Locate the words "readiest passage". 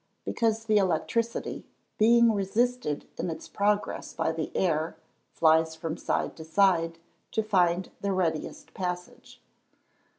8.11-9.43